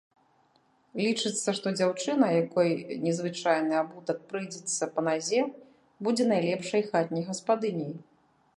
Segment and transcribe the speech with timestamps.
[1.03, 2.69] Лічыцца, што дзяўчына, якой
[3.05, 5.41] незвычайны абутак прыйдзецца па назе,
[6.07, 7.93] будзе найлепшай хатняй гаспадыняй.